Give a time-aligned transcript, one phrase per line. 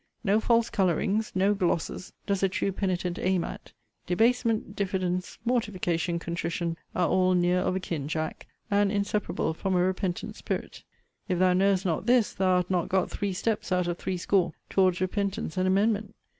[0.23, 3.71] No false colourings, no glosses, does a true penitent aim at.
[4.07, 9.77] Debasement, diffidence, mortification, contrition, are all near of a kin, Jack, and inseparable from a
[9.77, 10.83] repentant spirit.
[11.29, 15.01] If thou knowest not this, thou art not got three steps (out of threescore) towards
[15.01, 16.15] repentance and amendment.